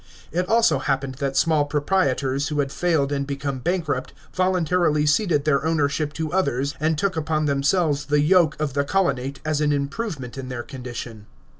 It 0.31 0.49
also 0.49 0.79
happened 0.79 1.13
that 1.21 1.37
small 1.37 1.63
proprietors 1.65 2.47
who 2.47 2.59
had 2.59 2.71
failed 2.71 3.11
and 3.11 3.27
become 3.27 3.59
bankrupt, 3.59 4.13
voluntarily 4.33 5.05
ceded 5.05 5.45
their 5.45 5.63
ownership 5.63 6.11
to 6.13 6.33
others 6.33 6.73
an.l 6.79 6.95
took 6.95 7.15
upon 7.15 7.45
themselves 7.45 8.05
the 8.05 8.19
yoke 8.21 8.59
of 8.59 8.73
the 8.73 8.83
colonate 8.83 9.41
as 9.45 9.61
an 9.61 9.71
improvement 9.71 10.39
in 10.39 10.49
tluir 10.49 10.67
condition. 10.67 11.27